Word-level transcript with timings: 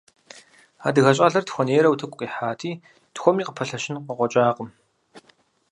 Адыгэ 0.87 1.11
щӀалэр 1.17 1.43
тхуэнейрэ 1.45 1.89
утыку 1.89 2.17
къихьати, 2.19 2.79
тхуэми 3.13 3.45
къыпэлъэщын 3.47 3.95
къыкъуэкӀакъым. 4.05 4.69